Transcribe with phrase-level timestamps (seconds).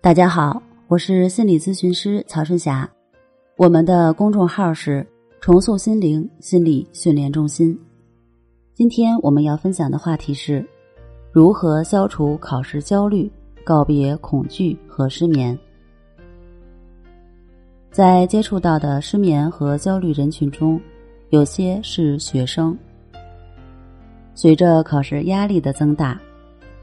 [0.00, 2.88] 大家好，我是心理咨询师曹春霞，
[3.56, 5.04] 我们的公众号是
[5.42, 7.76] “重塑心灵心理训练中心”。
[8.74, 10.64] 今天我们要分享的话题是
[11.32, 13.28] 如何消除考试焦虑，
[13.64, 15.58] 告别恐惧和失眠。
[17.90, 20.80] 在接触到的失眠和焦虑人群中，
[21.30, 22.78] 有些是学生。
[24.32, 26.18] 随着考试压力的增大，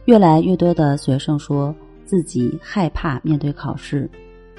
[0.04, 1.74] 越来越多的学生说。
[2.06, 4.10] 自己害怕面对考试，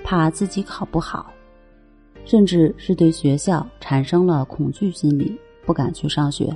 [0.05, 1.33] 怕自己考不好，
[2.25, 6.55] 甚至是对学校产生了恐惧心理，不敢去上学。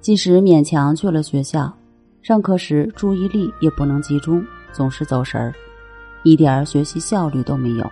[0.00, 1.72] 即使勉强去了学校，
[2.20, 5.54] 上课时注意力也不能集中，总是走神儿，
[6.24, 7.90] 一点学习效率都没有。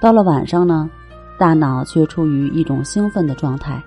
[0.00, 0.90] 到了晚上呢，
[1.38, 3.80] 大脑却处于一种兴奋的状态，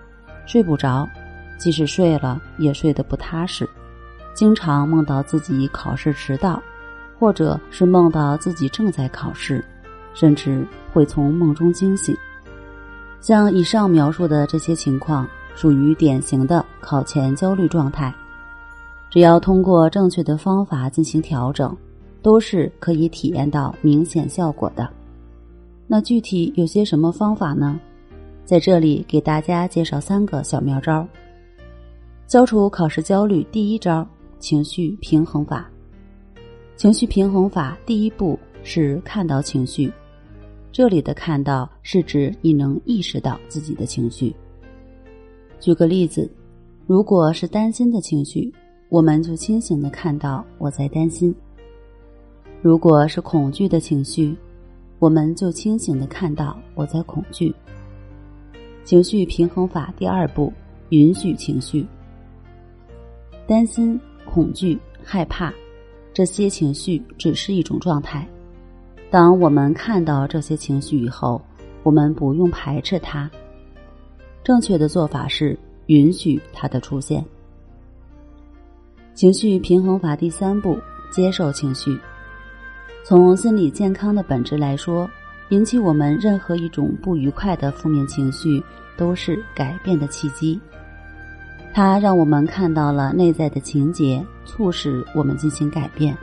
[0.45, 1.09] 睡不着，
[1.57, 3.67] 即使睡了也睡得不踏实。
[4.35, 6.61] 经常梦到自己考试迟到，
[7.17, 9.63] 或者是梦到自己正在考试，
[10.13, 12.15] 甚至会从梦中惊醒。
[13.21, 18.13] 像以上描述的这些情况，属于典型的考前焦虑状态。
[19.09, 21.75] 只要通过正确的方法进行调整，
[22.21, 24.87] 都是可以体验到明显效果的。
[25.87, 27.79] 那具体有些什么方法呢？
[28.43, 31.07] 在这里给大家介绍三个小妙招，
[32.27, 33.41] 消除考试焦虑。
[33.49, 34.05] 第一招。
[34.45, 35.67] 情绪平衡法，
[36.75, 39.91] 情绪平衡法第一步是看到情绪。
[40.71, 44.35] 这里的看到是指你能意识到自己的情绪。
[45.59, 46.29] 举个例子，
[46.85, 48.53] 如果是担心的情绪，
[48.89, 51.33] 我们就清醒的看到我在担心；
[52.61, 54.37] 如果是恐惧的情绪，
[54.99, 57.51] 我们就清醒的看到我在恐惧。
[58.83, 60.53] 情绪平衡法第二步，
[60.89, 61.83] 允许情绪，
[63.47, 63.99] 担心。
[64.35, 65.53] 恐惧、害怕，
[66.13, 68.27] 这些情绪只是一种状态。
[69.09, 71.41] 当我们看到这些情绪以后，
[71.83, 73.31] 我们不用排斥它。
[74.43, 77.23] 正确的做法是允许它的出现。
[79.13, 80.77] 情绪平衡法第三步：
[81.09, 81.97] 接受情绪。
[83.05, 85.09] 从心理健康的本质来说，
[85.47, 88.61] 引起我们任何一种不愉快的负面情绪，
[88.97, 90.59] 都是改变的契机。
[91.75, 96.17] 它让我们看到了内在的情节，促使我们进行改变。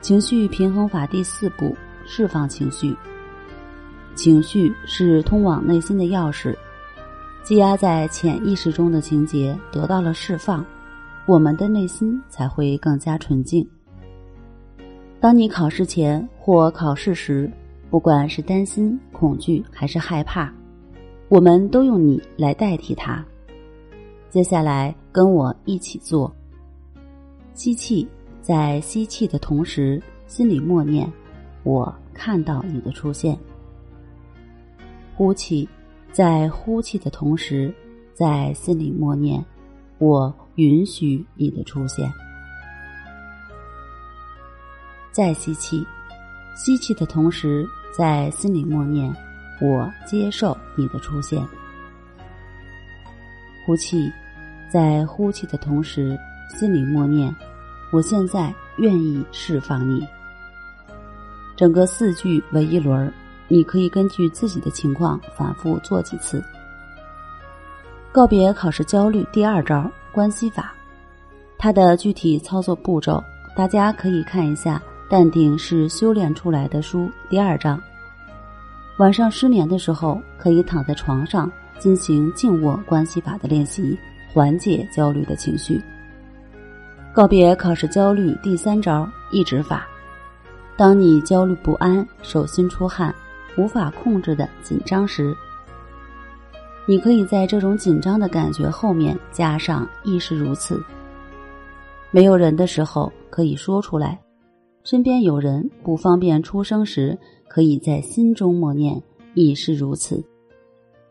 [0.00, 1.76] 情绪平衡法第四步：
[2.06, 2.96] 释放情绪。
[4.14, 6.56] 情绪是通往内心的钥匙，
[7.42, 10.64] 积压在潜意识中的情节得到了释放，
[11.26, 13.68] 我们的内心才会更加纯净。
[15.20, 17.52] 当你考试前或考试时，
[17.90, 20.50] 不管是担心、恐惧还是害怕，
[21.28, 23.22] 我们都用你来代替它。
[24.30, 26.32] 接下来跟我一起做。
[27.54, 28.06] 吸气，
[28.42, 31.10] 在吸气的同时，心里默念
[31.64, 33.36] ：“我看到你的出现。”
[35.16, 35.68] 呼气，
[36.12, 37.74] 在呼气的同时，
[38.14, 39.44] 在心里默念
[39.98, 42.08] ：“我允许你的出现。”
[45.10, 45.84] 再吸气，
[46.54, 49.12] 吸气的同时，在心里默念
[49.60, 51.44] ：“我接受你的出现。”
[53.68, 54.10] 呼气，
[54.66, 56.18] 在呼气的同时，
[56.48, 57.36] 心里默念
[57.92, 60.08] ：“我现在愿意释放你。”
[61.54, 63.12] 整个四句为一轮，
[63.46, 66.42] 你可以根据自己的情况反复做几次。
[68.10, 70.72] 告别考试焦虑第二招关系法，
[71.58, 73.22] 它的具体操作步骤，
[73.54, 74.80] 大家可以看一下
[75.10, 77.78] 《淡定是修炼出来的》书第二章。
[78.96, 81.52] 晚上失眠的时候，可以躺在床上。
[81.78, 83.96] 进行静卧关系法的练习，
[84.32, 85.80] 缓解焦虑的情绪。
[87.14, 89.86] 告别考试焦虑第三招抑制法。
[90.76, 93.12] 当你焦虑不安、手心出汗、
[93.56, 95.34] 无法控制的紧张时，
[96.86, 100.80] 你可以在这种紧张的感觉后面加上“亦是如此”。
[102.12, 104.18] 没有人的时候可以说出来，
[104.84, 107.18] 身边有人不方便出声时，
[107.48, 109.02] 可以在心中默念
[109.34, 110.24] “亦是如此”。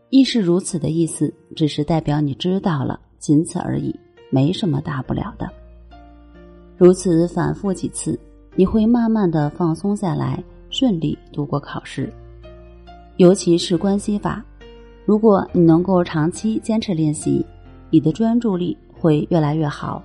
[0.09, 3.93] 亦是如此的意思，只是代表你知道了，仅此而已，
[4.29, 5.49] 没什么大不了的。
[6.77, 8.17] 如此反复几次，
[8.55, 12.11] 你会慢慢的放松下来，顺利度过考试。
[13.17, 14.43] 尤其是关系法，
[15.05, 17.45] 如果你能够长期坚持练习，
[17.89, 20.01] 你的专注力会越来越好，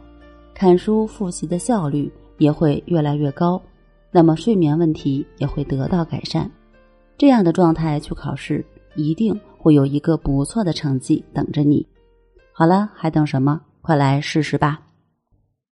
[0.52, 3.60] 看书复习的效率也会越来越高，
[4.10, 6.50] 那么睡眠问题也会得到改善。
[7.16, 8.64] 这样的状态去考试，
[8.96, 9.38] 一定。
[9.62, 11.86] 会有一个不错的成绩等着你。
[12.52, 13.60] 好了，还等什么？
[13.80, 14.80] 快来试试吧！